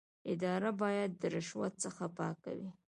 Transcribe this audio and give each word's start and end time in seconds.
اداره 0.33 0.69
باید 0.81 1.11
د 1.21 1.23
رشوت 1.35 1.73
څخه 1.83 2.05
پاکه 2.17 2.51
وي. 2.59 2.71